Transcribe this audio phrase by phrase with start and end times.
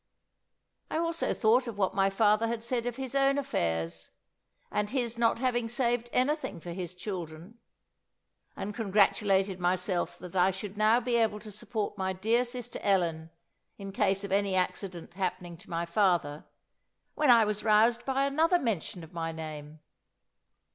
[0.89, 4.09] I also thought of what my father had said of his own affairs,
[4.71, 7.59] and his not having saved anything for his children,
[8.55, 13.29] and congratulated myself that I should now be able to support my dear sister Ellen,
[13.77, 16.45] in case of any accident happening to my father,
[17.13, 19.81] when I was roused by another mention of my name.